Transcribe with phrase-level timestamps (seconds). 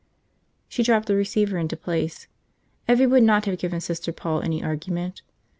[0.67, 2.25] She dropped the receiver into place.
[2.89, 5.21] Evvie would not have given Sister Paul any argument.